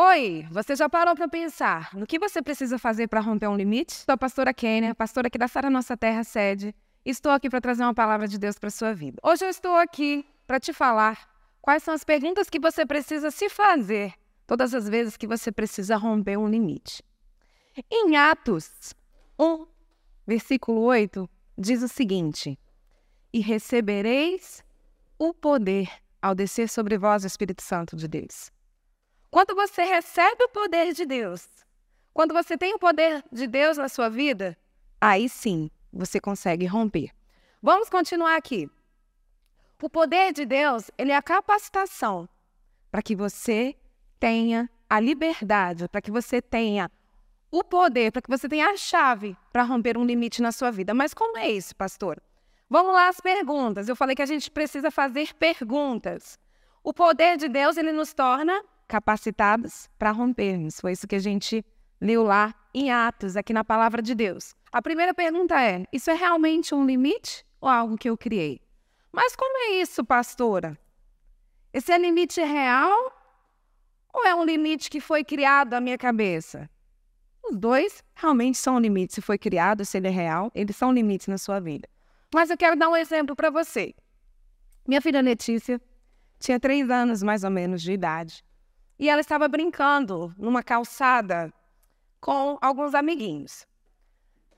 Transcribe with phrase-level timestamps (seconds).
[0.00, 3.92] Oi, você já parou para pensar no que você precisa fazer para romper um limite?
[3.92, 6.72] Sou a pastora Kênia, pastora aqui da Sara Nossa Terra Sede.
[7.04, 9.18] Estou aqui para trazer uma palavra de Deus para sua vida.
[9.24, 11.28] Hoje eu estou aqui para te falar
[11.60, 14.14] quais são as perguntas que você precisa se fazer
[14.46, 17.02] todas as vezes que você precisa romper um limite.
[17.90, 18.94] Em Atos
[19.36, 19.66] 1,
[20.24, 21.28] versículo 8,
[21.58, 22.56] diz o seguinte:
[23.32, 24.62] E recebereis
[25.18, 25.90] o poder
[26.22, 28.56] ao descer sobre vós o Espírito Santo de Deus.
[29.30, 31.46] Quando você recebe o poder de Deus,
[32.14, 34.56] quando você tem o poder de Deus na sua vida,
[35.00, 37.10] aí sim você consegue romper.
[37.62, 38.70] Vamos continuar aqui.
[39.82, 42.28] O poder de Deus, ele é a capacitação
[42.90, 43.76] para que você
[44.18, 46.90] tenha a liberdade, para que você tenha
[47.50, 50.94] o poder, para que você tenha a chave para romper um limite na sua vida.
[50.94, 52.20] Mas como é isso, pastor?
[52.68, 53.88] Vamos lá as perguntas.
[53.88, 56.38] Eu falei que a gente precisa fazer perguntas.
[56.82, 60.80] O poder de Deus, ele nos torna capacitados para rompermos.
[60.80, 61.64] Foi isso que a gente
[62.00, 64.54] leu lá em Atos, aqui na palavra de Deus.
[64.72, 68.60] A primeira pergunta é: isso é realmente um limite ou algo que eu criei?
[69.12, 70.78] Mas como é isso, pastora?
[71.72, 73.12] Esse é limite real
[74.12, 76.68] ou é um limite que foi criado na minha cabeça?
[77.44, 79.14] Os dois realmente são limites.
[79.14, 81.88] Se foi criado, se ele é real, eles são limites na sua vida.
[82.34, 83.94] Mas eu quero dar um exemplo para você.
[84.86, 85.80] Minha filha Letícia
[86.38, 88.44] tinha três anos mais ou menos de idade
[88.98, 91.52] e ela estava brincando numa calçada
[92.20, 93.66] com alguns amiguinhos.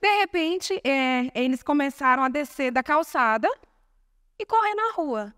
[0.01, 3.47] De repente, é, eles começaram a descer da calçada
[4.39, 5.35] e correr na rua.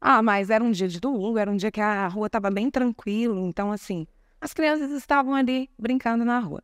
[0.00, 2.68] Ah, mas era um dia de domingo, era um dia que a rua estava bem
[2.68, 4.06] tranquila, então assim,
[4.40, 6.62] as crianças estavam ali brincando na rua.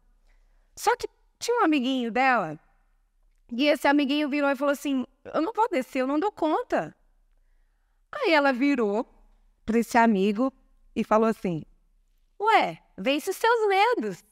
[0.74, 2.58] Só que tinha um amiguinho dela,
[3.52, 6.94] e esse amiguinho virou e falou assim: Eu não vou descer, eu não dou conta.
[8.10, 9.06] Aí ela virou
[9.64, 10.52] para esse amigo
[10.94, 11.62] e falou assim:
[12.40, 14.24] Ué, vence seus medos.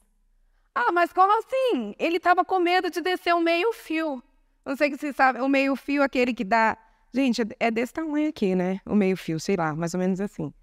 [0.73, 1.95] Ah, mas como assim?
[1.97, 4.23] Ele estava com medo de descer o meio-fio.
[4.65, 6.77] Não sei se você sabe, o meio-fio, aquele que dá.
[7.13, 8.79] Gente, é desse tamanho aqui, né?
[8.85, 10.53] O meio-fio, sei lá, mais ou menos assim.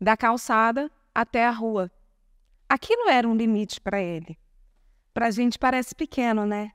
[0.00, 1.90] Da calçada até a rua.
[2.68, 4.38] Aquilo era um limite para ele.
[5.12, 6.72] Para a gente parece pequeno, né?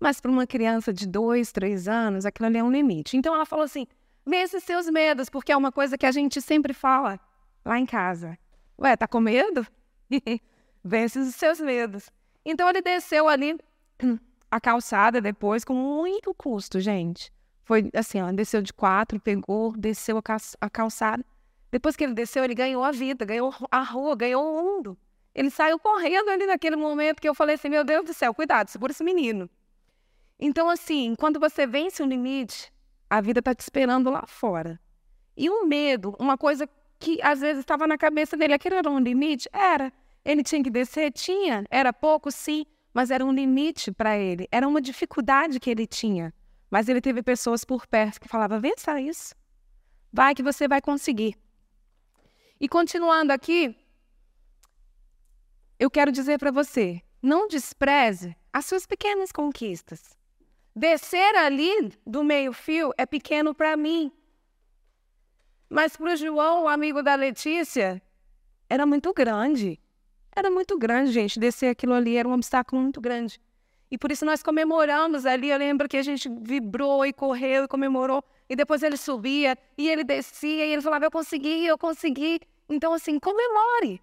[0.00, 3.16] Mas para uma criança de dois, três anos, aquilo ali é um limite.
[3.16, 3.86] Então ela falou assim:
[4.24, 7.18] vence seus medos, porque é uma coisa que a gente sempre fala
[7.64, 8.38] lá em casa.
[8.80, 9.66] Ué, tá com medo?
[10.84, 12.10] Vence os seus medos.
[12.44, 13.58] Então ele desceu ali
[14.50, 17.32] a calçada depois com muito custo, gente.
[17.64, 21.24] Foi assim, desceu de quatro, pegou, desceu a, a calçada.
[21.70, 24.96] Depois que ele desceu, ele ganhou a vida, ganhou a rua, ganhou o mundo.
[25.34, 28.68] Ele saiu correndo ali naquele momento que eu falei assim: meu Deus do céu, cuidado,
[28.68, 29.50] segura esse menino.
[30.40, 32.72] Então, assim, quando você vence um limite,
[33.10, 34.80] a vida está te esperando lá fora.
[35.36, 36.68] E o medo, uma coisa
[36.98, 38.54] que às vezes estava na cabeça dele.
[38.54, 39.48] Aquilo era um limite?
[39.52, 39.92] Era.
[40.24, 41.12] Ele tinha que descer?
[41.12, 41.64] Tinha.
[41.70, 42.30] Era pouco?
[42.30, 42.66] Sim.
[42.92, 44.48] Mas era um limite para ele.
[44.50, 46.34] Era uma dificuldade que ele tinha.
[46.70, 49.34] Mas ele teve pessoas por perto que falavam: vença isso.
[50.12, 51.36] Vai que você vai conseguir.
[52.60, 53.76] E continuando aqui,
[55.78, 60.16] eu quero dizer para você: não despreze as suas pequenas conquistas.
[60.74, 64.12] Descer ali do meio-fio é pequeno para mim,
[65.68, 68.00] mas para o João, o amigo da Letícia,
[68.68, 69.78] era muito grande.
[70.34, 71.38] Era muito grande, gente.
[71.38, 73.40] Descer aquilo ali era um obstáculo muito grande.
[73.90, 75.50] E por isso nós comemoramos ali.
[75.50, 78.22] Eu lembro que a gente vibrou e correu e comemorou.
[78.48, 82.40] E depois ele subia e ele descia e ele falava: Eu consegui, eu consegui.
[82.68, 84.00] Então, assim, comemore.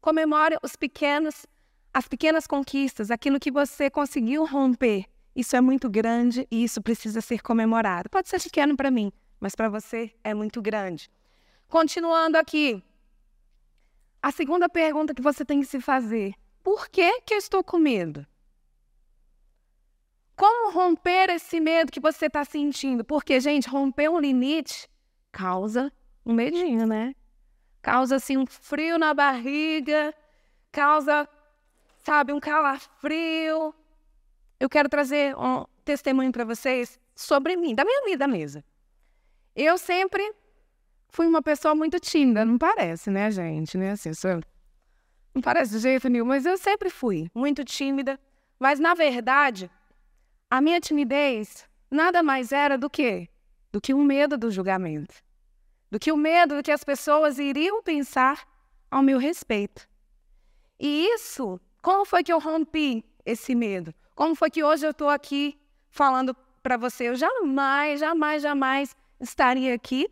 [0.00, 1.46] Comemore os pequenos,
[1.92, 5.06] as pequenas conquistas, aquilo que você conseguiu romper.
[5.34, 8.08] Isso é muito grande e isso precisa ser comemorado.
[8.10, 9.10] Pode ser pequeno para mim,
[9.44, 11.10] mas para você é muito grande.
[11.68, 12.82] Continuando aqui,
[14.22, 16.32] a segunda pergunta que você tem que se fazer:
[16.62, 18.26] por que, que eu estou com medo?
[20.34, 23.04] Como romper esse medo que você está sentindo?
[23.04, 24.88] Porque, gente, romper um limite
[25.30, 25.92] causa
[26.24, 27.14] um medinho, né?
[27.82, 30.14] Causa assim um frio na barriga,
[30.72, 31.28] causa,
[31.98, 33.74] sabe, um calafrio.
[34.58, 38.64] Eu quero trazer um testemunho para vocês sobre mim, da minha vida mesmo.
[39.54, 40.34] Eu sempre
[41.08, 43.78] fui uma pessoa muito tímida, não parece, né, gente?
[43.78, 43.92] Né?
[43.92, 44.40] Assim, sou...
[45.34, 48.18] Não parece de jeito nenhum, mas eu sempre fui muito tímida.
[48.58, 49.70] Mas, na verdade,
[50.50, 53.28] a minha timidez nada mais era do que
[53.72, 55.16] do que o um medo do julgamento,
[55.90, 58.46] do que o medo do que as pessoas iriam pensar
[58.88, 59.88] ao meu respeito.
[60.78, 63.92] E isso, como foi que eu rompi esse medo?
[64.14, 65.58] Como foi que hoje eu estou aqui
[65.90, 67.08] falando para você?
[67.08, 68.94] Eu jamais, jamais, jamais
[69.28, 70.08] estaria aqui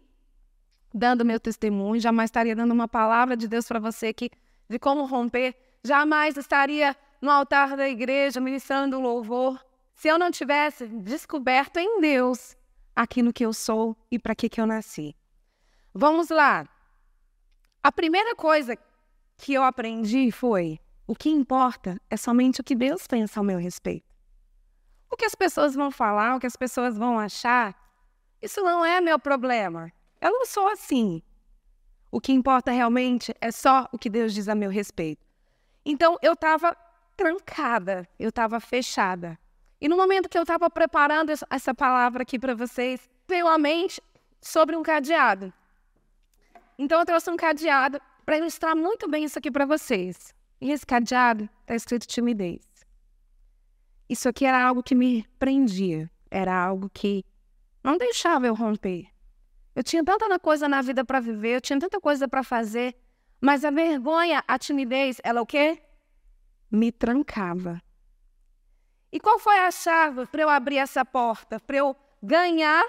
[0.94, 4.30] dando meu testemunho, jamais estaria dando uma palavra de Deus para você que
[4.68, 5.54] de como romper,
[5.84, 9.64] jamais estaria no altar da igreja ministrando louvor
[9.94, 12.56] se eu não tivesse descoberto em Deus
[12.94, 15.14] aquilo que eu sou e para que, que eu nasci.
[15.94, 16.68] Vamos lá.
[17.82, 18.76] A primeira coisa
[19.36, 23.58] que eu aprendi foi: o que importa é somente o que Deus pensa ao meu
[23.58, 24.06] respeito.
[25.10, 27.76] O que as pessoas vão falar, o que as pessoas vão achar,
[28.42, 29.92] isso não é meu problema.
[30.20, 31.22] Eu não sou assim.
[32.10, 35.24] O que importa realmente é só o que Deus diz a meu respeito.
[35.84, 36.76] Então eu estava
[37.16, 39.38] trancada, eu estava fechada.
[39.80, 44.02] E no momento que eu estava preparando essa palavra aqui para vocês, veio à mente
[44.40, 45.52] sobre um cadeado.
[46.78, 50.34] Então eu trouxe um cadeado para ilustrar muito bem isso aqui para vocês.
[50.60, 52.60] E esse cadeado está escrito timidez.
[54.08, 57.24] Isso aqui era algo que me prendia, era algo que
[57.82, 59.08] não deixava eu romper.
[59.74, 62.94] Eu tinha tanta coisa na vida para viver, eu tinha tanta coisa para fazer,
[63.40, 65.82] mas a vergonha, a timidez, ela o quê?
[66.70, 67.82] Me trancava.
[69.10, 72.84] E qual foi a chave para eu abrir essa porta, para eu ganhar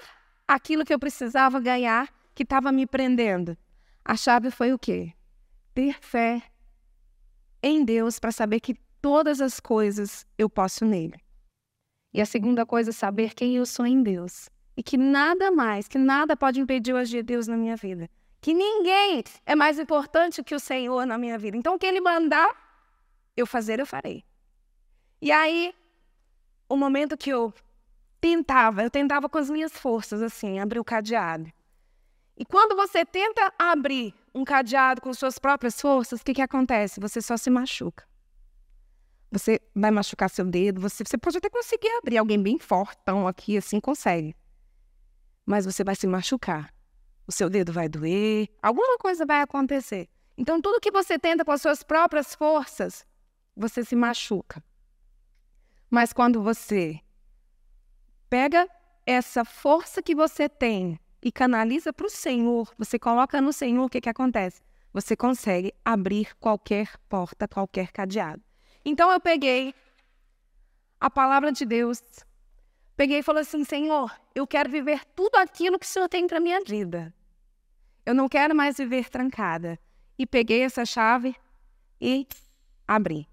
[0.46, 3.56] aquilo que eu precisava ganhar, que estava me prendendo?
[4.04, 5.12] A chave foi o quê?
[5.74, 6.42] Ter fé
[7.62, 11.18] em Deus para saber que todas as coisas eu posso nele.
[12.12, 14.48] E a segunda coisa saber quem eu sou em Deus.
[14.76, 18.10] E que nada mais, que nada pode impedir o agir de Deus na minha vida.
[18.40, 21.56] Que ninguém é mais importante que o Senhor na minha vida.
[21.56, 22.50] Então, o que Ele mandar
[23.36, 24.24] eu fazer, eu farei.
[25.20, 25.74] E aí,
[26.68, 27.54] o momento que eu
[28.20, 31.50] tentava, eu tentava com as minhas forças, assim, abrir o cadeado.
[32.36, 37.00] E quando você tenta abrir um cadeado com suas próprias forças, o que, que acontece?
[37.00, 38.04] Você só se machuca.
[39.30, 43.56] Você vai machucar seu dedo, você, você pode até conseguir abrir alguém bem fortão aqui,
[43.56, 44.34] assim, consegue
[45.44, 46.72] mas você vai se machucar.
[47.26, 50.08] O seu dedo vai doer, alguma coisa vai acontecer.
[50.36, 53.06] Então, tudo que você tenta com as suas próprias forças,
[53.56, 54.62] você se machuca.
[55.90, 57.00] Mas quando você
[58.28, 58.68] pega
[59.06, 63.88] essa força que você tem e canaliza para o Senhor, você coloca no Senhor, o
[63.88, 64.62] que, que acontece?
[64.92, 68.42] Você consegue abrir qualquer porta, qualquer cadeado.
[68.84, 69.74] Então eu peguei
[71.00, 72.02] a palavra de Deus,
[72.96, 76.40] peguei e falei assim: Senhor, eu quero viver tudo aquilo que o Senhor tem para
[76.40, 77.12] minha vida.
[78.04, 79.78] Eu não quero mais viver trancada.
[80.18, 81.34] E peguei essa chave
[82.00, 82.26] e
[82.86, 83.28] abri.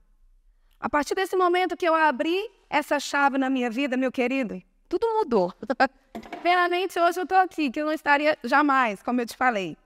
[0.79, 5.05] A partir desse momento que eu abri essa chave na minha vida, meu querido, tudo
[5.13, 5.53] mudou.
[6.41, 9.77] Primeiramente, hoje eu estou aqui, que eu não estaria jamais, como eu te falei.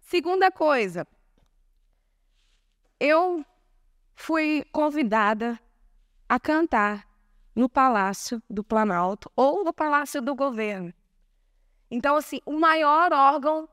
[0.00, 1.06] Segunda coisa,
[3.00, 3.44] eu
[4.14, 5.58] fui convidada
[6.28, 7.07] a cantar
[7.58, 10.94] no Palácio do Planalto ou no Palácio do Governo.
[11.90, 13.68] Então, assim, o maior órgão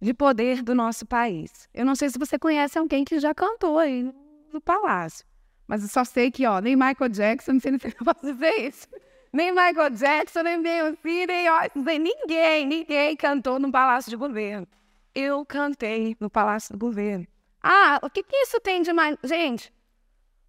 [0.00, 1.68] de poder do nosso país.
[1.74, 4.10] Eu não sei se você conhece alguém que já cantou aí
[4.50, 5.26] no Palácio,
[5.66, 8.66] mas eu só sei que, ó, nem Michael Jackson, não sei se eu posso dizer
[8.66, 8.88] isso,
[9.30, 14.66] nem Michael Jackson, nem Beyoncé, nem ó, ninguém, ninguém cantou no Palácio de Governo.
[15.14, 17.26] Eu cantei no Palácio do Governo.
[17.62, 19.18] Ah, o que, que isso tem de mais?
[19.22, 19.70] Gente,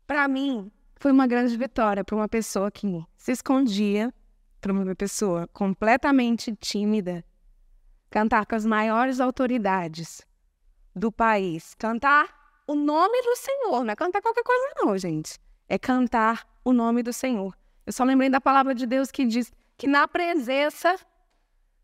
[0.07, 2.85] para mim, foi uma grande vitória para uma pessoa que
[3.17, 4.13] se escondia,
[4.59, 7.23] para uma pessoa completamente tímida,
[8.09, 10.21] cantar com as maiores autoridades
[10.93, 12.27] do país, cantar
[12.67, 15.39] o nome do Senhor, não é cantar qualquer coisa não, gente.
[15.69, 17.55] É cantar o nome do Senhor.
[17.85, 20.99] Eu só lembrei da palavra de Deus que diz que na presença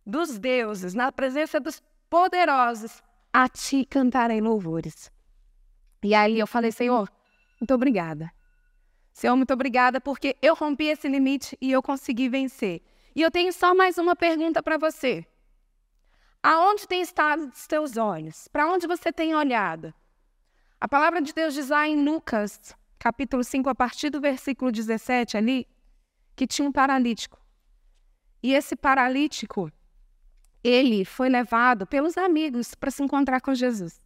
[0.05, 5.11] dos deuses, na presença dos poderosos, a ti cantarei louvores.
[6.03, 7.09] E aí eu falei, Senhor,
[7.59, 8.29] muito obrigada.
[9.15, 12.81] Senhor, muito obrigada porque eu rompi esse limite e eu consegui vencer.
[13.15, 15.25] E eu tenho só mais uma pergunta para você.
[16.43, 18.49] Aonde tem estado os teus olhos?
[18.49, 19.93] Para onde você tem olhado?
[20.81, 25.37] A palavra de Deus diz lá em Lucas, capítulo 5, a partir do versículo 17
[25.37, 25.65] ali,
[26.35, 27.39] que tinha um paralítico.
[28.43, 29.71] E esse paralítico,
[30.61, 34.01] ele foi levado pelos amigos para se encontrar com Jesus.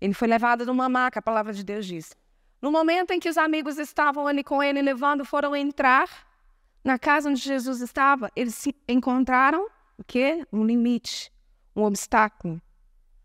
[0.00, 2.16] Ele foi levado numa maca, a palavra de Deus diz.
[2.62, 6.08] No momento em que os amigos estavam ali com ele, levando, foram entrar
[6.84, 9.66] na casa onde Jesus estava, eles se encontraram
[9.98, 10.46] o quê?
[10.52, 11.32] Um limite,
[11.74, 12.62] um obstáculo.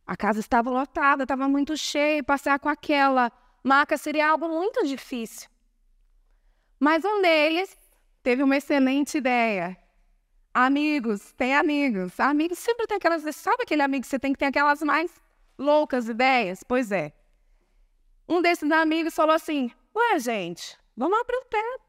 [0.08, 3.32] A casa estava lotada, estava muito cheia, passear com aquela
[3.64, 5.50] maca seria algo muito difícil.
[6.80, 7.76] Mas um deles
[8.24, 9.78] teve uma excelente ideia.
[10.54, 12.20] Amigos, tem amigos.
[12.20, 13.24] Amigos sempre tem aquelas.
[13.36, 15.12] Sabe aquele amigo que você tem que ter aquelas mais
[15.58, 16.64] loucas ideias?
[16.64, 17.14] Pois é.
[18.28, 21.88] Um desses amigos falou assim: Ué, gente, vamos abrir o teto.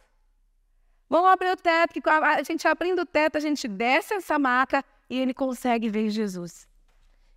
[1.10, 4.84] Vamos abrir o teto, que a gente abrindo o teto, a gente desce essa maca
[5.08, 6.68] e ele consegue ver Jesus.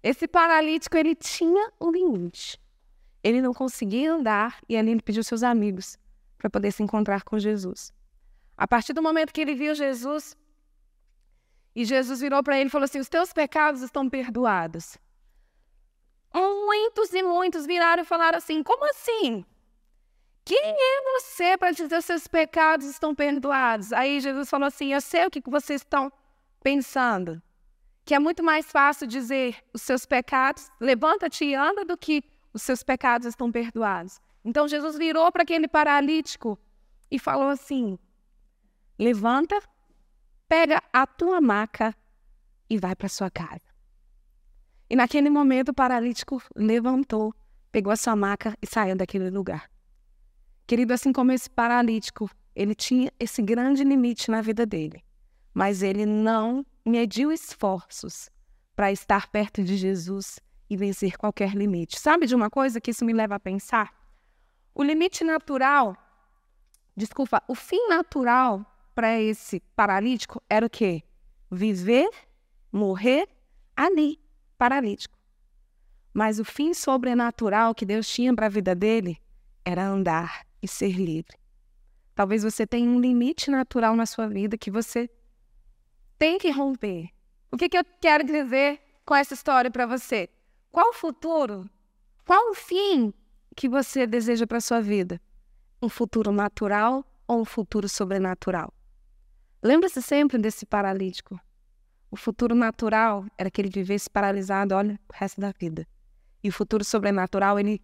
[0.04, 2.60] Esse paralítico, ele tinha um limite.
[3.24, 5.98] Ele não conseguia andar e ali ele pediu seus amigos
[6.38, 7.94] para poder se encontrar com Jesus.
[8.58, 10.36] A partir do momento que ele viu Jesus,
[11.76, 14.98] e Jesus virou para ele e falou assim: Os teus pecados estão perdoados.
[16.34, 19.46] Muitos e muitos viraram e falaram assim: Como assim?
[20.44, 23.94] Quem é você para dizer que seus pecados estão perdoados?
[23.94, 26.12] Aí Jesus falou assim: Eu sei o que vocês estão
[26.64, 27.42] pensando.
[28.04, 32.24] Que é muito mais fácil dizer os seus pecados, levanta-te e anda, do que
[32.54, 34.20] os seus pecados estão perdoados.
[34.44, 36.58] Então Jesus virou para aquele paralítico
[37.10, 38.00] e falou assim:
[38.98, 39.62] Levanta,
[40.48, 41.96] pega a tua maca
[42.70, 43.71] e vai para sua casa.
[44.92, 47.34] E naquele momento o paralítico levantou,
[47.72, 49.72] pegou a sua maca e saiu daquele lugar.
[50.68, 55.02] Querido, assim como esse paralítico, ele tinha esse grande limite na vida dele,
[55.54, 58.30] mas ele não mediu esforços
[58.76, 61.98] para estar perto de Jesus e vencer qualquer limite.
[61.98, 63.94] Sabe de uma coisa que isso me leva a pensar?
[64.76, 65.96] O limite natural,
[66.98, 71.02] desculpa, o fim natural para esse paralítico era o quê?
[71.50, 72.10] Viver,
[72.74, 73.26] morrer
[73.74, 74.21] ali,
[74.62, 75.18] paralítico.
[76.14, 79.18] Mas o fim sobrenatural que Deus tinha para a vida dele
[79.66, 81.36] era andar e ser livre.
[82.14, 85.10] Talvez você tenha um limite natural na sua vida que você
[86.20, 87.10] tem que romper.
[87.52, 90.30] O que, que eu quero dizer com essa história para você?
[90.72, 91.68] Qual o futuro?
[92.24, 93.12] Qual o fim
[93.56, 95.20] que você deseja para sua vida?
[95.82, 98.72] Um futuro natural ou um futuro sobrenatural?
[99.64, 101.40] Lembre-se sempre desse paralítico.
[102.12, 105.88] O futuro natural era que ele vivesse paralisado, olha, o resto da vida.
[106.44, 107.82] E o futuro sobrenatural, ele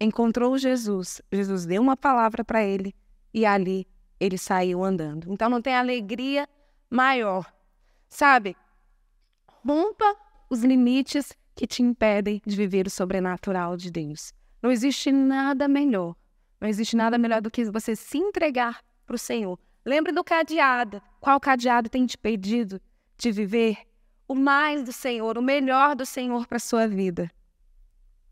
[0.00, 1.22] encontrou Jesus.
[1.30, 2.92] Jesus deu uma palavra para ele
[3.32, 3.86] e ali
[4.18, 5.32] ele saiu andando.
[5.32, 6.48] Então não tem alegria
[6.90, 7.46] maior.
[8.08, 8.56] Sabe?
[9.64, 10.16] Rompa
[10.50, 14.32] os limites que te impedem de viver o sobrenatural de Deus.
[14.60, 16.16] Não existe nada melhor.
[16.60, 19.56] Não existe nada melhor do que você se entregar para o Senhor.
[19.84, 21.00] Lembre do cadeado.
[21.20, 22.80] Qual cadeado tem te pedido
[23.20, 23.76] de viver
[24.26, 27.30] o mais do Senhor, o melhor do Senhor para sua vida?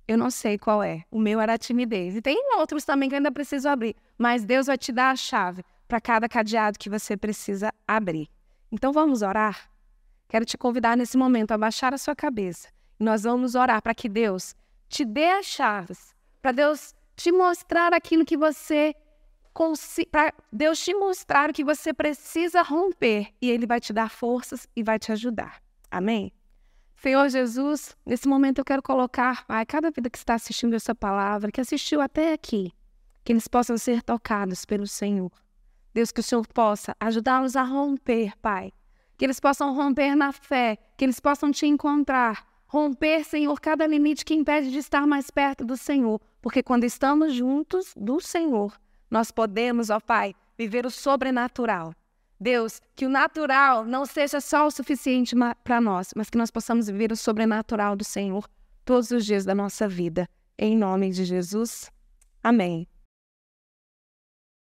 [0.07, 1.05] Eu não sei qual é.
[1.11, 2.17] O meu era a timidez.
[2.17, 3.95] E tem outros também que ainda preciso abrir.
[4.17, 8.29] Mas Deus vai te dar a chave para cada cadeado que você precisa abrir.
[8.73, 9.71] Então vamos orar?
[10.27, 12.69] Quero te convidar nesse momento a baixar a sua cabeça.
[12.99, 14.55] E nós vamos orar para que Deus
[14.89, 18.95] te dê as chaves, para Deus te mostrar aquilo que você
[20.11, 24.69] para Deus te mostrar o que você precisa romper e Ele vai te dar forças
[24.77, 25.61] e vai te ajudar.
[25.91, 26.33] Amém?
[26.97, 31.51] Senhor Jesus, nesse momento eu quero colocar, Pai, cada vida que está assistindo essa palavra,
[31.53, 32.73] que assistiu até aqui,
[33.25, 35.31] que eles possam ser tocados pelo Senhor.
[35.95, 38.73] Deus, que o Senhor possa ajudá-los a romper, Pai.
[39.17, 42.47] Que eles possam romper na fé, que eles possam te encontrar.
[42.67, 46.21] Romper, Senhor, cada limite que impede de estar mais perto do Senhor.
[46.41, 48.73] Porque quando estamos juntos do Senhor,
[49.11, 51.95] nós podemos, ó Pai, viver o sobrenatural.
[52.41, 55.35] Deus, que o natural não seja só o suficiente
[55.65, 58.49] para nós, mas que nós possamos viver o sobrenatural do Senhor
[58.85, 60.29] todos os dias da nossa vida.
[60.57, 61.91] Em nome de Jesus.
[62.43, 62.87] Amém.